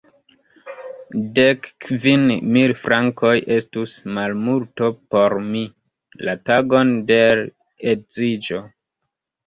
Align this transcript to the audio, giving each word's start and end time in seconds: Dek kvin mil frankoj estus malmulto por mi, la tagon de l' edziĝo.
Dek 1.39 1.69
kvin 1.85 2.23
mil 2.55 2.73
frankoj 2.87 3.35
estus 3.59 3.95
malmulto 4.17 4.91
por 5.13 5.39
mi, 5.53 5.65
la 6.27 6.39
tagon 6.51 6.95
de 7.13 7.25
l' 7.29 7.51
edziĝo. 7.97 8.69